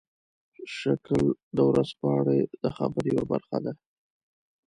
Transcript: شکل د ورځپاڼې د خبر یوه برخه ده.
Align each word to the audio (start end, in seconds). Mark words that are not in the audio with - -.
شکل 0.77 1.21
د 1.55 1.57
ورځپاڼې 1.69 2.39
د 2.63 2.65
خبر 2.77 3.03
یوه 3.13 3.25
برخه 3.31 3.57
ده. 3.63 3.73